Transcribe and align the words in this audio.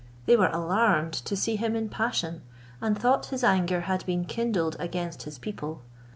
They 0.25 0.35
were 0.35 0.47
alarmed 0.47 1.13
to 1.13 1.35
see 1.35 1.57
him 1.57 1.75
in 1.75 1.87
passion, 1.87 2.41
and 2.81 2.97
thought 2.97 3.27
his 3.27 3.43
anger 3.43 3.81
had 3.81 4.03
been 4.07 4.25
kindled 4.25 4.75
against 4.79 5.21
his 5.29 5.37
people. 5.37 5.83